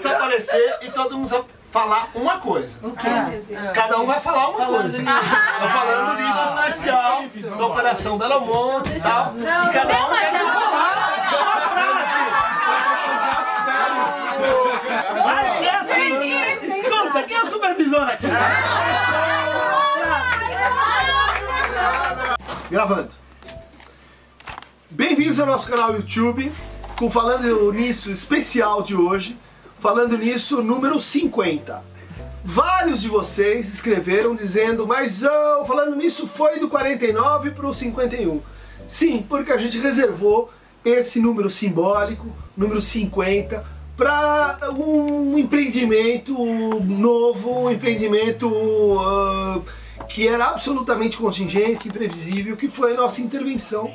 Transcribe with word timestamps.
precisa 0.00 0.16
aparecer 0.16 0.78
e 0.82 0.90
todo 0.90 1.16
mundo 1.16 1.28
precisa 1.28 1.44
falar 1.70 2.08
uma 2.14 2.38
coisa. 2.38 2.78
O 2.86 2.92
quê? 2.92 3.08
Cada 3.74 3.98
um 4.00 4.06
vai 4.06 4.18
falar 4.20 4.48
uma 4.48 4.66
coisa. 4.66 4.98
Tô 5.02 5.68
falando 5.68 6.18
nisso 6.20 6.44
especial 6.44 7.22
da 7.58 7.66
Operação 7.66 8.16
Belo 8.18 8.40
Monte 8.40 8.96
e 8.96 9.00
tal. 9.00 9.34
E 9.38 9.72
cada 9.72 10.06
um 10.06 10.08
vou- 10.08 10.16
falar 10.52 11.12
uma 11.42 11.60
frase. 11.68 12.20
Vai 15.22 15.58
ser 15.58 15.68
assim. 15.68 16.66
Escuta, 16.66 17.22
quem 17.24 17.36
é 17.36 17.42
o 17.42 17.46
supervisor 17.46 18.02
aqui? 18.08 18.26
Gravando. 22.70 23.10
Bem-vindos 24.90 25.38
ao 25.38 25.46
nosso 25.46 25.68
canal 25.68 25.92
YouTube, 25.94 26.52
com 26.98 27.10
Falando 27.10 27.72
Nisso 27.72 28.10
especial 28.10 28.82
de 28.82 28.94
hoje, 28.96 29.38
Falando 29.80 30.18
Nisso 30.18 30.62
número 30.62 31.00
50. 31.00 31.82
Vários 32.44 33.00
de 33.00 33.08
vocês 33.08 33.72
escreveram 33.72 34.34
dizendo, 34.34 34.86
mas 34.86 35.22
oh, 35.22 35.64
Falando 35.64 35.96
Nisso 35.96 36.26
foi 36.26 36.60
do 36.60 36.68
49 36.68 37.52
para 37.52 37.66
o 37.66 37.72
51. 37.72 38.42
Sim, 38.86 39.24
porque 39.26 39.50
a 39.50 39.56
gente 39.56 39.78
reservou 39.78 40.52
esse 40.84 41.18
número 41.18 41.48
simbólico, 41.48 42.30
número 42.54 42.80
50, 42.80 43.64
para 43.96 44.58
um 44.76 45.38
empreendimento 45.38 46.34
novo, 46.84 47.60
um 47.60 47.70
empreendimento 47.70 48.50
ah, 49.00 49.60
que 50.06 50.28
era 50.28 50.48
absolutamente 50.48 51.16
contingente, 51.16 51.88
imprevisível, 51.88 52.54
que 52.54 52.68
foi 52.68 52.92
a 52.92 52.96
nossa 52.96 53.22
intervenção 53.22 53.90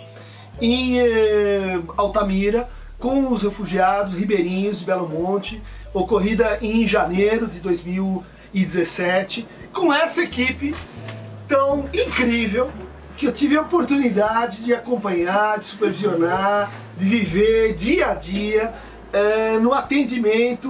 em 0.59 0.99
eh, 0.99 1.79
Altamira 1.95 2.69
com 2.99 3.31
os 3.31 3.43
refugiados 3.43 4.15
ribeirinhos 4.15 4.79
de 4.79 4.85
Belo 4.85 5.07
Monte, 5.07 5.61
ocorrida 5.93 6.57
em 6.61 6.87
janeiro 6.87 7.47
de 7.47 7.59
2017, 7.59 9.45
com 9.73 9.93
essa 9.93 10.23
equipe 10.23 10.73
tão 11.47 11.89
incrível 11.93 12.71
que 13.17 13.27
eu 13.27 13.31
tive 13.31 13.57
a 13.57 13.61
oportunidade 13.61 14.63
de 14.63 14.73
acompanhar, 14.73 15.59
de 15.59 15.65
supervisionar, 15.65 16.71
de 16.97 17.05
viver 17.05 17.73
dia 17.73 18.11
a 18.11 18.13
dia 18.13 18.73
eh, 19.13 19.57
no 19.59 19.73
atendimento 19.73 20.69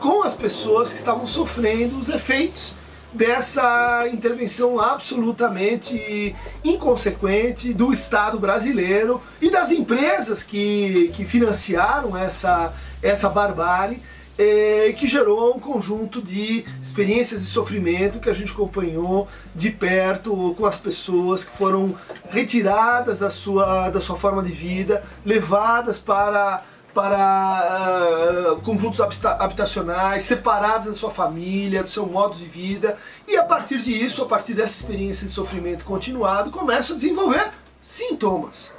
com 0.00 0.22
as 0.22 0.34
pessoas 0.34 0.90
que 0.90 0.98
estavam 0.98 1.26
sofrendo 1.26 1.98
os 1.98 2.08
efeitos 2.08 2.74
dessa 3.12 4.08
intervenção 4.12 4.80
absolutamente 4.80 6.34
inconsequente 6.64 7.72
do 7.72 7.92
Estado 7.92 8.38
brasileiro 8.38 9.20
e 9.40 9.50
das 9.50 9.70
empresas 9.70 10.42
que, 10.42 11.12
que 11.14 11.24
financiaram 11.24 12.16
essa, 12.16 12.72
essa 13.02 13.28
barbárie 13.28 14.00
eh, 14.38 14.94
que 14.96 15.06
gerou 15.06 15.54
um 15.54 15.60
conjunto 15.60 16.22
de 16.22 16.64
experiências 16.80 17.42
de 17.42 17.50
sofrimento 17.50 18.20
que 18.20 18.30
a 18.30 18.32
gente 18.32 18.52
acompanhou 18.52 19.28
de 19.54 19.70
perto 19.70 20.54
com 20.56 20.64
as 20.64 20.78
pessoas 20.78 21.44
que 21.44 21.54
foram 21.58 21.94
retiradas 22.30 23.18
da 23.18 23.28
sua, 23.28 23.90
da 23.90 24.00
sua 24.00 24.16
forma 24.16 24.42
de 24.42 24.52
vida, 24.52 25.04
levadas 25.26 25.98
para 25.98 26.62
para 26.94 27.16
ah, 27.18 28.56
conjuntos 28.64 29.00
habita- 29.00 29.36
habitacionais, 29.36 30.24
separados 30.24 30.88
da 30.88 30.94
sua 30.94 31.10
família, 31.10 31.82
do 31.82 31.88
seu 31.90 32.06
modo 32.06 32.34
de 32.36 32.44
vida, 32.44 32.96
e 33.28 33.36
a 33.36 33.44
partir 33.44 33.78
disso, 33.80 34.22
a 34.22 34.26
partir 34.26 34.54
dessa 34.54 34.80
experiência 34.80 35.26
de 35.26 35.32
sofrimento 35.32 35.84
continuado, 35.84 36.50
começam 36.50 36.94
a 36.94 36.98
desenvolver 36.98 37.50
sintomas. 37.80 38.74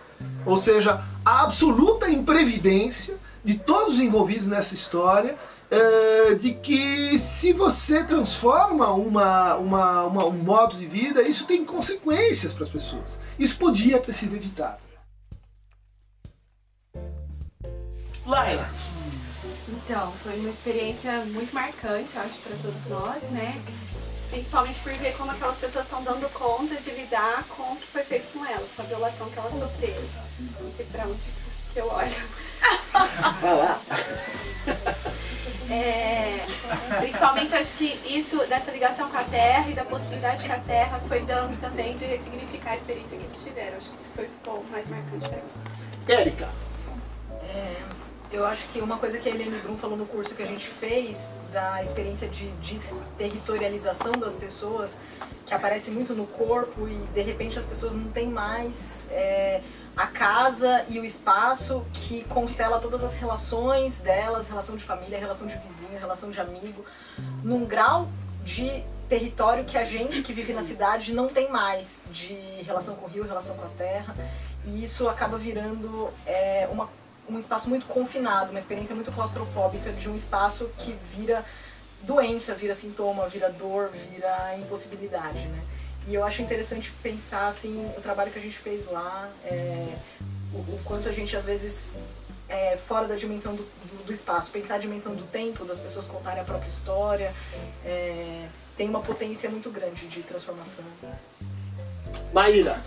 Ou 0.45 0.57
seja, 0.57 1.01
a 1.25 1.41
absoluta 1.43 2.09
imprevidência 2.09 3.15
de 3.43 3.57
todos 3.57 3.95
os 3.95 3.99
envolvidos 3.99 4.47
nessa 4.47 4.75
história, 4.75 5.35
eh, 5.71 6.35
de 6.35 6.53
que 6.53 7.17
se 7.17 7.53
você 7.53 8.03
transforma 8.03 8.91
uma, 8.93 9.55
uma, 9.55 10.03
uma- 10.03 10.25
um 10.25 10.31
modo 10.43 10.77
de 10.77 10.85
vida, 10.85 11.21
isso 11.23 11.45
tem 11.45 11.65
consequências 11.65 12.53
para 12.53 12.65
as 12.65 12.69
pessoas. 12.69 13.19
Isso 13.39 13.57
podia 13.57 13.97
ter 13.99 14.13
sido 14.13 14.35
evitado. 14.35 14.77
Laila, 18.31 18.65
Então, 19.67 20.09
foi 20.23 20.39
uma 20.39 20.49
experiência 20.49 21.11
muito 21.25 21.53
marcante, 21.53 22.17
acho, 22.17 22.37
para 22.37 22.55
todos 22.61 22.85
nós, 22.85 23.21
né? 23.23 23.61
Principalmente 24.29 24.79
por 24.79 24.93
ver 24.93 25.17
como 25.17 25.31
aquelas 25.31 25.57
pessoas 25.57 25.83
estão 25.83 26.01
dando 26.01 26.31
conta 26.31 26.75
de 26.75 26.91
lidar 26.91 27.43
com 27.49 27.73
o 27.73 27.75
que 27.75 27.87
foi 27.87 28.03
feito 28.03 28.31
com 28.31 28.45
elas, 28.45 28.69
com 28.73 28.83
a 28.83 28.85
violação 28.85 29.29
que 29.29 29.37
elas 29.37 29.51
sofreram. 29.51 30.03
Não 30.61 30.71
sei 30.71 30.85
pra 30.85 31.03
onde 31.03 31.19
que 31.73 31.79
eu 31.79 31.91
olho. 31.91 32.15
vai 33.41 33.53
lá. 33.57 33.81
É, 35.69 36.45
principalmente 36.99 37.53
acho 37.53 37.73
que 37.73 37.99
isso, 38.05 38.37
dessa 38.47 38.71
ligação 38.71 39.09
com 39.09 39.17
a 39.17 39.23
Terra 39.25 39.69
e 39.69 39.73
da 39.73 39.83
possibilidade 39.83 40.45
que 40.45 40.51
a 40.51 40.59
Terra 40.59 41.01
foi 41.05 41.21
dando 41.23 41.59
também 41.59 41.97
de 41.97 42.05
ressignificar 42.05 42.71
a 42.71 42.75
experiência 42.77 43.17
que 43.17 43.25
eles 43.25 43.43
tiveram. 43.43 43.77
Acho 43.77 43.89
que 43.89 43.95
isso 43.95 44.09
foi 44.15 44.25
ficou 44.25 44.63
mais 44.71 44.87
marcante 44.87 45.27
pra 45.27 45.37
mim. 45.37 46.21
Érica, 46.21 46.49
eu 48.31 48.45
acho 48.45 48.65
que 48.69 48.79
uma 48.79 48.97
coisa 48.97 49.17
que 49.17 49.27
a 49.27 49.31
Helene 49.31 49.57
Brum 49.59 49.77
falou 49.77 49.97
no 49.97 50.05
curso 50.05 50.33
que 50.33 50.41
a 50.41 50.45
gente 50.45 50.67
fez, 50.67 51.37
da 51.51 51.83
experiência 51.83 52.29
de 52.29 52.47
desterritorialização 52.61 54.13
das 54.13 54.35
pessoas, 54.35 54.97
que 55.45 55.53
aparece 55.53 55.91
muito 55.91 56.13
no 56.13 56.25
corpo 56.25 56.87
e 56.87 56.95
de 57.13 57.21
repente 57.21 57.59
as 57.59 57.65
pessoas 57.65 57.93
não 57.93 58.09
têm 58.09 58.27
mais 58.27 59.09
é, 59.11 59.61
a 59.97 60.07
casa 60.07 60.85
e 60.87 60.97
o 60.97 61.03
espaço 61.03 61.85
que 61.91 62.23
constela 62.25 62.79
todas 62.79 63.03
as 63.03 63.15
relações 63.15 63.97
delas, 63.97 64.47
relação 64.47 64.77
de 64.77 64.83
família, 64.83 65.19
relação 65.19 65.45
de 65.45 65.57
vizinho, 65.57 65.99
relação 65.99 66.31
de 66.31 66.39
amigo, 66.39 66.85
num 67.43 67.65
grau 67.65 68.07
de 68.45 68.81
território 69.09 69.65
que 69.65 69.77
a 69.77 69.83
gente 69.83 70.21
que 70.21 70.31
vive 70.31 70.53
na 70.53 70.63
cidade 70.63 71.13
não 71.13 71.27
tem 71.27 71.51
mais, 71.51 72.01
de 72.09 72.33
relação 72.65 72.95
com 72.95 73.07
o 73.07 73.09
rio, 73.09 73.25
relação 73.25 73.57
com 73.57 73.65
a 73.65 73.69
terra, 73.77 74.15
e 74.63 74.85
isso 74.85 75.09
acaba 75.09 75.37
virando 75.37 76.09
é, 76.25 76.69
uma 76.71 76.87
um 77.35 77.39
espaço 77.39 77.69
muito 77.69 77.85
confinado, 77.85 78.51
uma 78.51 78.59
experiência 78.59 78.93
muito 78.93 79.11
claustrofóbica 79.11 79.91
de 79.91 80.09
um 80.09 80.15
espaço 80.15 80.69
que 80.77 80.95
vira 81.15 81.43
doença, 82.01 82.53
vira 82.53 82.75
sintoma, 82.75 83.27
vira 83.27 83.49
dor, 83.49 83.89
vira 83.89 84.57
impossibilidade, 84.57 85.47
né? 85.47 85.63
E 86.07 86.15
eu 86.15 86.23
acho 86.23 86.41
interessante 86.41 86.91
pensar 87.03 87.47
assim 87.47 87.85
o 87.95 88.01
trabalho 88.01 88.31
que 88.31 88.39
a 88.39 88.41
gente 88.41 88.57
fez 88.57 88.89
lá, 88.91 89.29
é, 89.45 89.95
o, 90.51 90.57
o 90.57 90.81
quanto 90.83 91.07
a 91.07 91.11
gente 91.11 91.35
às 91.37 91.45
vezes 91.45 91.91
é, 92.49 92.75
fora 92.87 93.07
da 93.07 93.15
dimensão 93.15 93.55
do, 93.55 93.63
do, 93.63 94.05
do 94.05 94.13
espaço, 94.13 94.51
pensar 94.51 94.75
a 94.75 94.79
dimensão 94.79 95.13
do 95.15 95.23
tempo, 95.23 95.63
das 95.63 95.79
pessoas 95.79 96.05
contarem 96.07 96.41
a 96.41 96.43
própria 96.43 96.67
história, 96.67 97.33
é, 97.85 98.47
tem 98.75 98.89
uma 98.89 99.01
potência 99.01 99.49
muito 99.49 99.69
grande 99.69 100.07
de 100.07 100.23
transformação. 100.23 100.83
Maíra, 102.33 102.81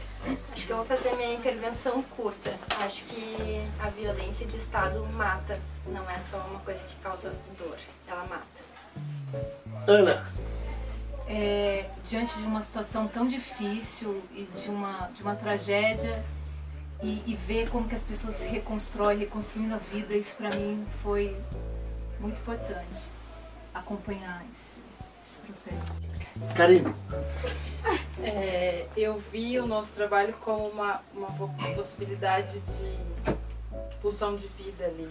Acho 0.53 0.67
que 0.67 0.73
eu 0.73 0.77
vou 0.79 0.87
fazer 0.87 1.15
minha 1.17 1.35
intervenção 1.35 2.03
curta. 2.17 2.55
Acho 2.81 3.05
que 3.05 3.63
a 3.81 3.91
violência 3.91 4.47
de 4.47 4.57
Estado 4.57 5.05
mata. 5.13 5.61
Não 5.87 6.09
é 6.09 6.19
só 6.19 6.39
uma 6.39 6.61
coisa 6.61 6.83
que 6.85 6.97
causa 6.97 7.33
dor, 7.59 7.77
ela 8.09 8.25
mata. 8.25 8.65
Ana, 9.87 10.27
É, 11.29 11.89
diante 12.07 12.37
de 12.39 12.45
uma 12.45 12.63
situação 12.63 13.07
tão 13.09 13.27
difícil 13.27 14.23
e 14.35 14.45
de 14.45 14.69
uma, 14.71 15.11
de 15.15 15.23
uma 15.23 15.35
tragédia 15.35 16.25
e, 17.03 17.23
e 17.27 17.35
ver 17.47 17.69
como 17.69 17.89
que 17.89 17.95
as 17.95 18.03
pessoas 18.03 18.35
se 18.37 18.47
reconstroem, 18.49 19.19
reconstruindo 19.19 19.75
a 19.75 19.79
vida, 19.79 20.15
isso 20.15 20.37
pra 20.37 20.51
mim 20.51 20.87
foi 21.03 21.37
muito 22.21 22.39
importante. 22.41 23.03
Acompanhar 23.75 24.43
esse, 24.53 24.81
esse 25.27 25.39
processo. 25.41 26.01
Karine, 26.57 26.95
É, 28.23 28.64
eu 28.97 29.19
vi 29.19 29.59
o 29.59 29.67
nosso 29.67 29.93
trabalho 29.93 30.35
como 30.41 30.69
uma, 30.69 31.03
uma 31.15 31.29
po- 31.33 31.51
possibilidade 31.75 32.61
de 32.61 33.35
pulsão 34.01 34.37
de 34.37 34.47
vida 34.49 34.85
ali, 34.85 35.11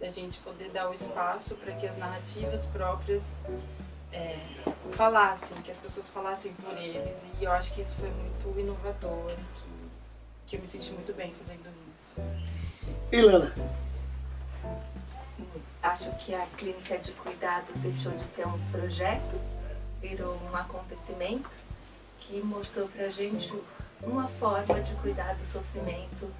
da 0.00 0.08
gente 0.08 0.38
poder 0.40 0.70
dar 0.70 0.88
o 0.90 0.94
espaço 0.94 1.54
para 1.56 1.72
que 1.72 1.86
as 1.86 1.96
narrativas 1.98 2.64
próprias 2.66 3.36
é, 4.12 4.38
falassem, 4.92 5.56
que 5.62 5.70
as 5.70 5.78
pessoas 5.78 6.08
falassem 6.08 6.52
por 6.54 6.76
eles, 6.76 7.24
e 7.40 7.44
eu 7.44 7.52
acho 7.52 7.72
que 7.74 7.80
isso 7.80 7.96
foi 7.96 8.10
muito 8.10 8.58
inovador, 8.58 9.26
que, 9.26 9.68
que 10.46 10.56
eu 10.56 10.60
me 10.60 10.66
senti 10.66 10.92
muito 10.92 11.12
bem 11.14 11.32
fazendo 11.34 11.68
isso. 11.96 12.14
Ilana, 13.12 13.54
Acho 15.82 16.10
que 16.18 16.34
a 16.34 16.44
clínica 16.56 16.98
de 16.98 17.12
cuidado 17.12 17.66
deixou 17.76 18.10
de 18.12 18.24
ser 18.24 18.46
um 18.46 18.58
projeto, 18.70 19.40
virou 20.00 20.36
um 20.50 20.56
acontecimento 20.56 21.48
que 22.28 22.40
mostrou 22.42 22.86
pra 22.88 23.08
gente 23.08 23.50
uma 24.02 24.28
forma 24.28 24.80
de 24.82 24.92
cuidar 24.96 25.34
do 25.34 25.44
sofrimento 25.46 26.30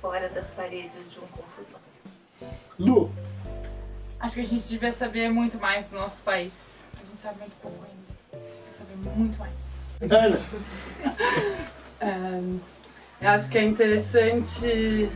fora 0.00 0.28
das 0.28 0.50
paredes 0.52 1.10
de 1.12 1.18
um 1.18 1.26
consultório. 1.26 1.82
Lu, 2.78 3.10
Acho 4.20 4.36
que 4.36 4.40
a 4.42 4.44
gente 4.44 4.68
devia 4.68 4.92
saber 4.92 5.28
muito 5.30 5.58
mais 5.58 5.88
do 5.88 5.96
nosso 5.96 6.22
país. 6.22 6.84
A 6.94 7.04
gente 7.04 7.18
sabe 7.18 7.40
muito 7.40 7.56
pouco 7.60 7.84
ainda. 7.84 8.46
Precisa 8.54 8.76
saber 8.78 8.96
muito 8.96 9.36
mais. 9.36 9.82
Ana, 10.00 10.40
Eu 13.20 13.28
acho 13.28 13.48
que 13.48 13.58
é 13.58 13.64
interessante 13.64 15.10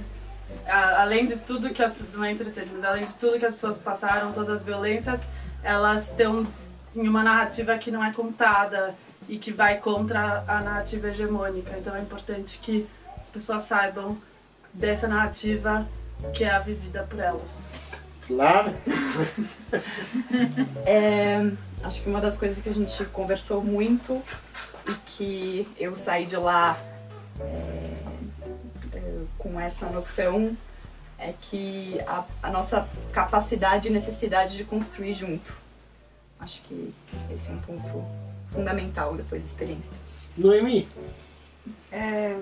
a- 0.67 1.03
além 1.03 1.27
de 1.27 1.37
tudo 1.37 1.71
que 1.71 1.83
as 1.83 1.95
não 2.13 2.25
é 2.25 2.33
interessante, 2.33 2.71
mas 2.73 2.83
além 2.85 3.05
de 3.07 3.15
tudo 3.15 3.39
que 3.39 3.47
as 3.47 3.55
pessoas 3.55 3.79
passaram, 3.79 4.33
todas 4.33 4.51
as 4.51 4.63
violências, 4.65 5.21
elas 5.63 6.09
estão 6.11 6.45
em 6.95 7.07
uma 7.09 7.23
narrativa 7.23 7.77
que 7.79 7.91
não 7.93 8.03
é 8.05 8.13
contada 8.13 8.95
e 9.29 9.39
que 9.39 9.53
vai 9.53 9.79
contra 9.79 10.45
a 10.47 10.61
narrativa 10.61 11.09
hegemônica. 11.09 11.77
Então 11.79 11.95
é 11.95 12.01
importante 12.01 12.59
que 12.59 12.87
as 13.21 13.31
pessoas 13.31 13.65
saibam 13.65 14.17
dessa 14.73 15.09
narrativa 15.09 15.87
que 16.35 16.45
é 16.45 16.51
a 16.51 16.59
vivida 16.59 17.03
por 17.09 17.19
elas. 17.19 17.65
Flávia? 18.27 18.75
É, 20.87 21.51
acho 21.83 22.03
que 22.03 22.09
uma 22.09 22.21
das 22.21 22.39
coisas 22.39 22.63
que 22.63 22.69
a 22.69 22.73
gente 22.73 23.05
conversou 23.07 23.63
muito 23.63 24.23
e 24.87 24.95
que 25.05 25.69
eu 25.79 25.97
saí 25.97 26.25
de 26.25 26.37
lá 26.37 26.79
é, 27.41 27.97
é, 28.95 29.25
com 29.37 29.61
essa 29.61 29.87
noção 29.87 30.57
é 31.19 31.35
que 31.41 32.01
a, 32.07 32.25
a 32.43 32.51
nossa 32.51 32.89
capacidade 33.13 33.89
e 33.89 33.91
necessidade 33.91 34.57
de 34.57 34.65
construir 34.65 35.13
junto. 35.13 35.53
Acho 36.39 36.63
que 36.63 36.95
esse 37.31 37.51
é 37.51 37.55
um 37.55 37.59
ponto 37.59 38.05
fundamental 38.53 39.15
depois 39.17 39.43
da 39.43 39.49
experiência. 39.49 39.93
Noemi? 40.37 40.89
É, 41.91 42.39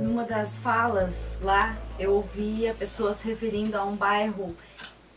numa 0.00 0.24
das 0.24 0.58
falas 0.58 1.38
lá, 1.42 1.76
eu 1.98 2.12
ouvia 2.12 2.74
pessoas 2.74 3.22
referindo 3.22 3.76
a 3.76 3.84
um 3.84 3.96
bairro 3.96 4.54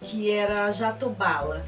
que 0.02 0.32
era 0.32 0.72
Jatobala. 0.72 1.66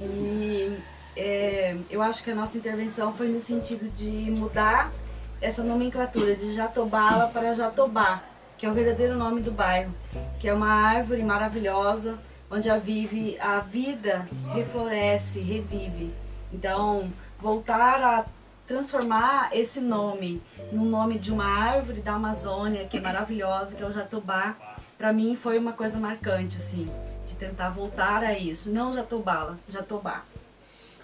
E 0.00 0.76
é, 1.16 1.76
eu 1.88 2.02
acho 2.02 2.22
que 2.22 2.30
a 2.30 2.34
nossa 2.34 2.58
intervenção 2.58 3.12
foi 3.12 3.28
no 3.28 3.40
sentido 3.40 3.88
de 3.92 4.30
mudar 4.30 4.92
essa 5.40 5.62
nomenclatura 5.62 6.34
de 6.34 6.52
Jatobala 6.52 7.28
para 7.28 7.54
Jatobá, 7.54 8.22
que 8.58 8.66
é 8.66 8.70
o 8.70 8.74
verdadeiro 8.74 9.16
nome 9.16 9.40
do 9.40 9.52
bairro, 9.52 9.94
que 10.40 10.48
é 10.48 10.54
uma 10.54 10.68
árvore 10.68 11.22
maravilhosa 11.22 12.18
onde 12.50 12.70
a, 12.70 12.78
vive, 12.78 13.38
a 13.40 13.60
vida 13.60 14.28
refloresce, 14.52 15.40
revive. 15.40 16.12
Então, 16.52 17.10
voltar 17.38 18.02
a 18.02 18.24
transformar 18.66 19.50
esse 19.52 19.80
nome 19.80 20.40
no 20.72 20.84
nome 20.84 21.18
de 21.18 21.32
uma 21.32 21.44
árvore 21.44 22.00
da 22.00 22.14
Amazônia 22.14 22.86
que 22.86 22.96
é 22.96 23.00
maravilhosa, 23.00 23.74
que 23.74 23.82
é 23.82 23.86
o 23.86 23.92
jatobá, 23.92 24.56
para 24.96 25.12
mim 25.12 25.36
foi 25.36 25.58
uma 25.58 25.72
coisa 25.72 25.98
marcante 25.98 26.56
assim, 26.56 26.88
de 27.26 27.34
tentar 27.36 27.70
voltar 27.70 28.22
a 28.22 28.38
isso, 28.38 28.72
não 28.72 28.92
jatobala, 28.92 29.58
jatobá. 29.68 30.24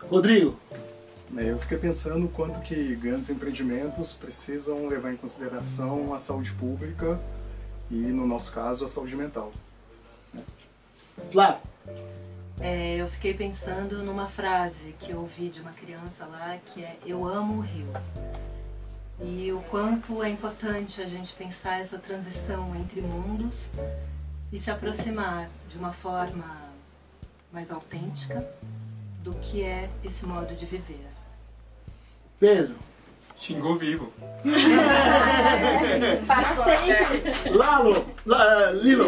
Rodrigo? 0.09 0.59
Eu 1.37 1.59
fiquei 1.59 1.79
pensando 1.79 2.27
o 2.27 2.29
quanto 2.29 2.61
que 2.61 2.97
grandes 2.97 3.31
empreendimentos 3.31 4.13
precisam 4.13 4.89
levar 4.89 5.13
em 5.13 5.17
consideração 5.17 6.13
a 6.13 6.19
saúde 6.19 6.53
pública 6.53 7.21
e, 7.89 7.95
no 7.95 8.27
nosso 8.27 8.53
caso, 8.53 8.85
a 8.85 8.89
saúde 8.89 9.15
mental. 9.15 9.53
Flávio? 11.31 11.61
É, 12.61 12.97
eu 12.97 13.09
fiquei 13.09 13.33
pensando 13.33 14.03
numa 14.05 14.29
frase 14.29 14.95
que 15.01 15.11
eu 15.13 15.21
ouvi 15.21 15.49
de 15.49 15.61
uma 15.61 15.73
criança 15.73 16.27
lá, 16.27 16.59
que 16.67 16.83
é 16.85 16.97
Eu 17.07 17.27
amo 17.27 17.59
o 17.59 17.61
rio. 17.61 17.87
E 19.23 19.53
o 19.53 19.61
quanto 19.71 20.23
é 20.23 20.29
importante 20.29 21.01
a 21.01 21.07
gente 21.07 21.33
pensar 21.35 21.81
essa 21.81 21.99
transição 21.99 22.75
entre 22.77 23.01
mundos 23.01 23.67
e 24.53 24.59
se 24.59 24.71
aproximar 24.71 25.49
de 25.69 25.79
uma 25.79 25.93
forma 25.93 26.45
mais 27.53 27.71
autêntica 27.71 28.47
do 29.23 29.35
que 29.35 29.63
é 29.63 29.89
esse 30.05 30.25
modo 30.27 30.55
de 30.55 30.65
viver. 30.67 31.07
Pedro? 32.39 32.75
Xingou 33.37 33.77
vivo. 33.79 34.13
Para 36.27 36.57
sempre. 36.57 37.51
Lalo? 37.51 38.07
La- 38.27 38.71
Lilo? 38.73 39.07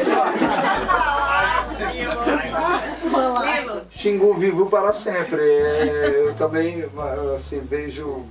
Xingu 3.90 4.34
vivo 4.34 4.67
para 4.67 4.93
sempre. 4.93 5.40
Eu 5.43 6.34
também 6.34 6.84
assim, 7.34 7.61
vejo 7.61 8.25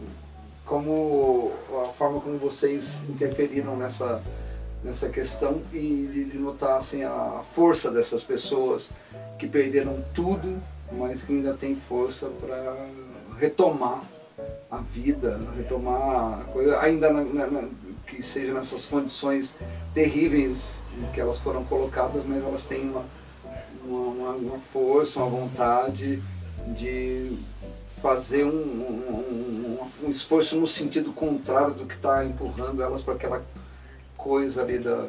como 0.65 1.51
a 1.83 1.85
forma 1.93 2.19
como 2.21 2.37
vocês 2.37 2.99
interferiram 3.09 3.75
nessa, 3.75 4.21
nessa 4.83 5.09
questão 5.09 5.61
e 5.73 6.27
de, 6.31 6.37
notar 6.37 6.77
assim, 6.77 7.03
a 7.03 7.41
força 7.53 7.91
dessas 7.91 8.23
pessoas 8.23 8.87
que 9.37 9.47
perderam 9.47 10.03
tudo, 10.13 10.61
mas 10.91 11.23
que 11.23 11.33
ainda 11.33 11.53
têm 11.53 11.75
força 11.75 12.27
para 12.39 12.87
retomar 13.37 14.01
a 14.69 14.77
vida, 14.77 15.39
retomar 15.57 16.39
a 16.39 16.43
coisa, 16.51 16.79
ainda 16.79 17.11
na- 17.11 17.47
na- 17.47 17.67
que 18.07 18.23
seja 18.23 18.53
nessas 18.53 18.85
condições 18.85 19.55
terríveis 19.93 20.57
em 20.97 21.11
que 21.13 21.19
elas 21.19 21.39
foram 21.41 21.63
colocadas, 21.65 22.23
mas 22.25 22.43
elas 22.43 22.65
têm 22.65 22.89
uma, 22.89 23.03
uma, 23.85 24.31
uma- 24.31 24.59
força, 24.73 25.19
uma 25.19 25.29
vontade 25.29 26.21
de 26.77 27.35
fazer 28.01 28.43
um, 28.45 28.49
um- 28.49 29.79
um- 30.03 30.07
um 30.07 30.11
esforço 30.11 30.55
no 30.59 30.67
sentido 30.67 31.11
contrário 31.13 31.73
do 31.73 31.85
que 31.85 31.93
está 31.95 32.23
empurrando 32.25 32.81
elas 32.81 33.01
para 33.01 33.13
aquela 33.15 33.43
coisa 34.17 34.61
ali 34.61 34.79
da 34.79 35.07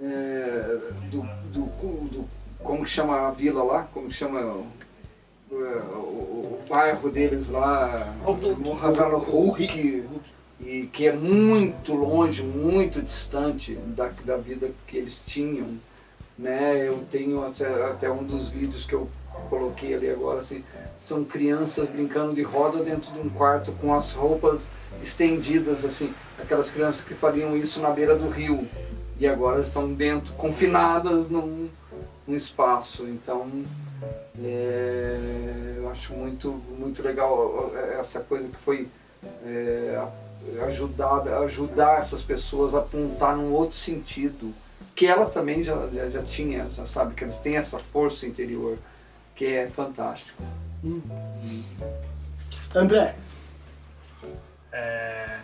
é, 0.00 0.78
do, 1.10 1.22
do, 1.52 1.66
do- 2.08 2.28
como 2.58 2.84
que 2.84 2.90
chama 2.90 3.28
a 3.28 3.30
vila 3.30 3.62
lá, 3.62 3.82
como 3.92 4.08
que 4.08 4.14
chama 4.14 4.40
o, 4.40 4.66
o, 5.50 5.54
o- 5.54 6.60
bairro 6.68 7.10
deles 7.10 7.48
lá, 7.50 8.14
Morrazano 8.58 9.18
Hulk, 9.18 10.04
e 10.60 10.88
que 10.92 11.06
é 11.08 11.12
muito 11.12 11.92
longe, 11.94 12.42
muito 12.42 13.02
distante 13.02 13.74
da, 13.74 14.10
da 14.24 14.36
vida 14.36 14.70
que 14.86 14.96
eles 14.96 15.22
tinham, 15.26 15.76
né? 16.38 16.86
Eu 16.86 17.04
tenho 17.10 17.44
até, 17.44 17.66
até 17.84 18.10
um 18.10 18.22
dos 18.22 18.48
vídeos 18.48 18.84
que 18.84 18.94
eu 18.94 19.08
coloquei 19.48 19.94
ali 19.94 20.10
agora, 20.10 20.40
assim, 20.40 20.64
são 20.98 21.24
crianças 21.24 21.88
brincando 21.88 22.34
de 22.34 22.42
roda 22.42 22.82
dentro 22.82 23.12
de 23.12 23.18
um 23.18 23.28
quarto 23.28 23.72
com 23.72 23.94
as 23.94 24.12
roupas 24.12 24.62
estendidas, 25.02 25.84
assim, 25.84 26.12
aquelas 26.38 26.70
crianças 26.70 27.02
que 27.02 27.14
fariam 27.14 27.56
isso 27.56 27.80
na 27.80 27.90
beira 27.90 28.14
do 28.14 28.28
rio 28.28 28.66
e 29.18 29.26
agora 29.26 29.60
estão 29.60 29.92
dentro, 29.92 30.32
confinadas 30.34 31.28
num, 31.28 31.68
num 32.26 32.36
espaço. 32.36 33.06
Então, 33.06 33.64
é, 34.42 35.74
eu 35.76 35.88
acho 35.90 36.12
muito, 36.12 36.52
muito 36.78 37.02
legal 37.02 37.72
essa 37.98 38.20
coisa 38.20 38.48
que 38.48 38.56
foi 38.56 38.88
é, 39.44 40.02
ajudar, 40.66 41.26
ajudar 41.44 41.98
essas 41.98 42.22
pessoas 42.22 42.74
a 42.74 42.78
apontar 42.78 43.36
num 43.36 43.52
outro 43.52 43.76
sentido, 43.76 44.52
que 45.02 45.06
ela 45.08 45.26
também 45.26 45.64
já, 45.64 45.88
já, 45.88 46.08
já 46.08 46.22
tinha, 46.22 46.70
já 46.70 46.86
sabe, 46.86 47.16
que 47.16 47.24
elas 47.24 47.36
têm 47.40 47.56
essa 47.56 47.76
força 47.76 48.24
interior, 48.24 48.78
que 49.34 49.44
é 49.46 49.68
fantástico. 49.68 50.40
André? 52.72 53.16
É, 54.70 55.40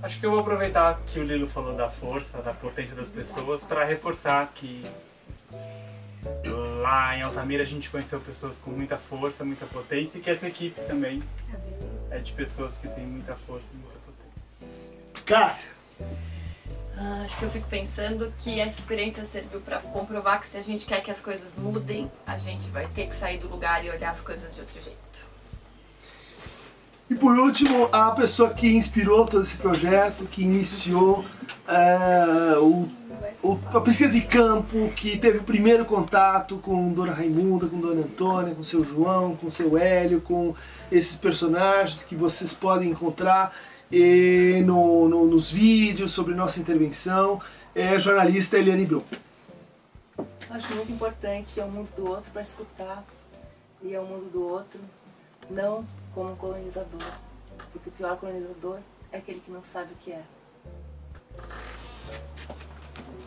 Acho 0.00 0.20
que 0.20 0.26
eu 0.26 0.30
vou 0.30 0.38
aproveitar 0.38 1.00
que 1.06 1.18
o 1.18 1.24
Lilo 1.24 1.48
falou 1.48 1.74
da 1.74 1.90
força, 1.90 2.40
da 2.40 2.54
potência 2.54 2.94
das 2.94 3.10
pessoas, 3.10 3.64
para 3.64 3.84
reforçar 3.84 4.52
que 4.54 4.84
lá 6.44 7.16
em 7.16 7.22
Altamira 7.22 7.64
a 7.64 7.66
gente 7.66 7.90
conheceu 7.90 8.20
pessoas 8.20 8.58
com 8.58 8.70
muita 8.70 8.96
força, 8.96 9.44
muita 9.44 9.66
potência 9.66 10.18
e 10.18 10.20
que 10.20 10.30
essa 10.30 10.46
equipe 10.46 10.80
também 10.82 11.20
é 12.12 12.18
de 12.18 12.30
pessoas 12.30 12.78
que 12.78 12.86
têm 12.86 13.04
muita 13.04 13.34
força 13.34 13.66
e 13.74 13.76
muita 13.76 13.98
potência. 14.06 15.24
Cássia? 15.26 15.72
Ah, 17.02 17.22
acho 17.24 17.38
que 17.38 17.44
eu 17.44 17.50
fico 17.50 17.66
pensando 17.66 18.30
que 18.36 18.60
essa 18.60 18.78
experiência 18.78 19.24
serviu 19.24 19.58
para 19.60 19.78
comprovar 19.78 20.38
que 20.40 20.46
se 20.46 20.58
a 20.58 20.62
gente 20.62 20.84
quer 20.84 21.02
que 21.02 21.10
as 21.10 21.18
coisas 21.20 21.56
mudem, 21.56 22.10
a 22.26 22.36
gente 22.36 22.68
vai 22.68 22.86
ter 22.88 23.06
que 23.06 23.14
sair 23.14 23.38
do 23.38 23.48
lugar 23.48 23.82
e 23.82 23.88
olhar 23.88 24.10
as 24.10 24.20
coisas 24.20 24.54
de 24.54 24.60
outro 24.60 24.82
jeito. 24.82 25.30
E 27.08 27.14
por 27.14 27.36
último, 27.38 27.88
a 27.90 28.10
pessoa 28.10 28.50
que 28.50 28.76
inspirou 28.76 29.26
todo 29.26 29.42
esse 29.42 29.56
projeto, 29.56 30.26
que 30.26 30.42
iniciou 30.42 31.24
é, 31.66 32.58
o, 32.58 32.86
o- 33.42 33.58
a 33.74 33.80
pesquisa 33.80 34.10
de 34.10 34.20
campo, 34.20 34.92
que 34.94 35.16
teve 35.16 35.38
o 35.38 35.42
primeiro 35.42 35.84
contato 35.86 36.58
com 36.58 36.92
Dona 36.92 37.12
Raimunda, 37.14 37.66
com 37.66 37.80
Dona 37.80 38.02
Antônia, 38.02 38.54
com 38.54 38.62
seu 38.62 38.84
João, 38.84 39.34
com 39.36 39.50
seu 39.50 39.76
Hélio, 39.78 40.20
com 40.20 40.54
esses 40.92 41.16
personagens 41.16 42.02
que 42.04 42.14
vocês 42.14 42.52
podem 42.52 42.90
encontrar 42.90 43.54
eh, 43.92 44.62
no- 44.64 45.08
no- 45.08 45.26
nos 45.26 45.50
vídeos 45.50 46.12
sobre 46.12 46.34
nossa 46.34 46.60
intervenção, 46.60 47.40
é 47.74 47.88
a 47.90 47.98
jornalista 47.98 48.58
Eliane 48.58 48.86
Brum. 48.86 49.02
Acho 50.50 50.74
muito 50.74 50.90
importante 50.92 51.58
ir 51.58 51.60
ao 51.62 51.68
mundo 51.70 51.88
do 51.96 52.06
outro 52.08 52.30
para 52.32 52.42
escutar 52.42 53.04
e 53.82 53.94
ao 53.94 54.04
mundo 54.04 54.30
do 54.32 54.42
outro, 54.46 54.80
não 55.48 55.84
como 56.14 56.32
um 56.32 56.36
colonizador, 56.36 57.02
porque 57.72 57.88
o 57.88 57.92
pior 57.92 58.16
colonizador 58.16 58.78
é 59.12 59.18
aquele 59.18 59.40
que 59.40 59.50
não 59.50 59.62
sabe 59.62 59.92
o 59.92 59.96
que 60.00 60.12
é. 60.12 60.22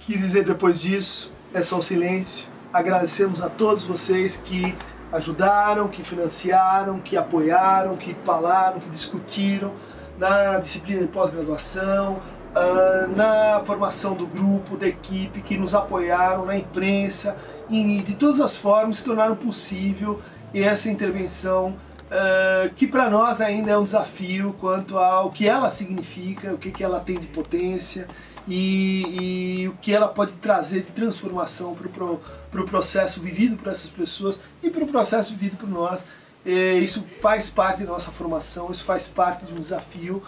que 0.02 0.18
dizer 0.18 0.44
depois 0.44 0.82
disso? 0.82 1.32
É 1.54 1.62
só 1.62 1.80
o 1.80 1.84
silêncio. 1.84 2.46
Agradecemos 2.74 3.42
a 3.42 3.50
todos 3.50 3.86
vocês 3.86 4.36
que 4.36 4.76
ajudaram, 5.14 5.88
que 5.88 6.04
financiaram, 6.04 7.00
que 7.00 7.16
apoiaram, 7.16 7.96
que 7.96 8.14
falaram, 8.26 8.82
que 8.82 8.90
discutiram 8.90 9.74
na 10.18 10.60
disciplina 10.60 11.02
de 11.02 11.08
pós-graduação, 11.08 12.22
ah, 12.56 13.08
na 13.16 13.62
formação 13.66 14.14
do 14.14 14.28
grupo, 14.28 14.78
da 14.78 14.88
equipe, 14.88 15.42
que 15.42 15.58
nos 15.58 15.74
apoiaram, 15.74 16.46
na 16.46 16.58
imprensa, 16.58 17.36
e 17.70 18.02
de 18.02 18.16
todas 18.16 18.40
as 18.40 18.56
formas 18.56 19.02
tornaram 19.02 19.36
possível 19.36 20.22
essa 20.54 20.90
intervenção 20.90 21.76
ah, 22.12 22.70
que 22.76 22.86
para 22.86 23.10
nós 23.10 23.42
ainda 23.42 23.72
é 23.72 23.78
um 23.78 23.84
desafio 23.84 24.56
quanto 24.60 24.98
ao 24.98 25.32
que 25.32 25.48
ela 25.48 25.72
significa, 25.72 26.54
o 26.54 26.58
que, 26.58 26.72
que 26.72 26.84
ela 26.84 27.00
tem 27.00 27.20
de 27.20 27.26
potência 27.26 28.08
e, 28.48 29.64
e 29.64 29.68
o 29.68 29.74
que 29.82 29.92
ela 29.94 30.08
pode 30.08 30.34
trazer 30.34 30.82
de 30.82 30.92
transformação 30.92 31.74
para 31.74 31.88
o 31.88 31.90
pro, 31.90 32.22
pro 32.52 32.66
processo 32.66 33.20
vivido 33.20 33.56
por 33.56 33.72
essas 33.72 33.90
pessoas 33.90 34.40
e 34.62 34.70
para 34.70 34.84
o 34.84 34.88
processo 34.88 35.34
vivido 35.34 35.58
por 35.58 35.70
nós. 35.70 36.06
E 36.46 36.80
isso 36.80 37.04
faz 37.22 37.50
parte 37.50 37.84
da 37.84 37.92
nossa 37.92 38.12
formação, 38.12 38.72
isso 38.72 38.84
faz 38.84 39.08
parte 39.08 39.46
de 39.46 39.54
um 39.54 39.58
desafio 39.58 40.22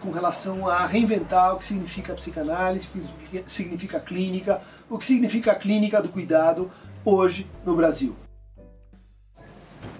com 0.00 0.10
relação 0.10 0.68
a 0.68 0.86
reinventar 0.86 1.54
o 1.54 1.58
que 1.58 1.64
significa 1.64 2.14
psicanálise, 2.14 2.88
o 2.94 3.40
que 3.40 3.50
significa 3.50 3.98
clínica, 3.98 4.60
o 4.90 4.98
que 4.98 5.06
significa 5.06 5.52
a 5.52 5.54
clínica 5.54 6.02
do 6.02 6.08
cuidado 6.08 6.70
hoje 7.04 7.46
no 7.64 7.74
Brasil. 7.74 8.14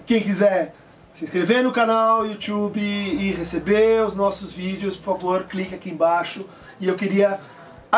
Quem 0.05 0.21
quiser 0.21 0.75
se 1.13 1.23
inscrever 1.23 1.63
no 1.63 1.71
canal 1.71 2.27
YouTube 2.27 2.79
e 2.79 3.31
receber 3.31 4.05
os 4.05 4.15
nossos 4.15 4.53
vídeos, 4.53 4.95
por 4.95 5.15
favor, 5.15 5.45
clique 5.45 5.73
aqui 5.73 5.89
embaixo. 5.89 6.45
E 6.79 6.87
eu 6.87 6.95
queria 6.95 7.39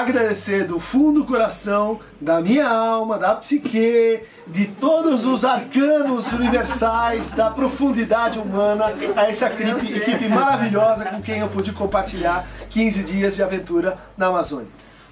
agradecer 0.01 0.65
do 0.65 0.79
fundo 0.79 1.19
do 1.19 1.25
coração, 1.25 1.99
da 2.19 2.39
minha 2.39 2.67
alma, 2.67 3.17
da 3.17 3.35
psique, 3.35 4.21
de 4.47 4.65
todos 4.65 5.25
os 5.25 5.43
arcanos 5.43 6.31
universais, 6.31 7.33
da 7.33 7.49
profundidade 7.49 8.39
humana, 8.39 8.93
a 9.15 9.29
essa 9.29 9.47
equipe, 9.47 9.93
equipe 9.93 10.27
maravilhosa 10.27 11.05
com 11.05 11.21
quem 11.21 11.39
eu 11.39 11.47
pude 11.49 11.71
compartilhar 11.71 12.47
15 12.69 13.03
dias 13.03 13.35
de 13.35 13.43
aventura 13.43 13.97
na 14.17 14.27
Amazônia. 14.27 14.67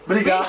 Obrigado. 0.06 0.48